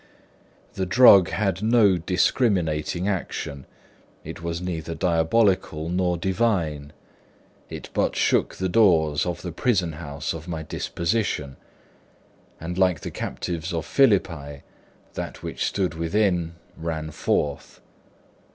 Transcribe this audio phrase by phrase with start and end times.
[0.73, 3.67] The drug had no discriminating action;
[4.23, 6.91] it was neither diabolical nor divine;
[7.69, 11.55] it but shook the doors of the prisonhouse of my disposition;
[12.59, 14.63] and like the captives of Philippi,
[15.13, 17.79] that which stood within ran forth.